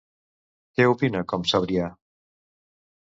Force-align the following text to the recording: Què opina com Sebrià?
Què 0.79 0.87
opina 0.93 1.21
com 1.33 1.47
Sebrià? 1.51 1.91